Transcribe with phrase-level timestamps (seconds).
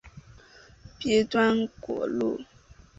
[0.97, 2.39] 鼻端裸露。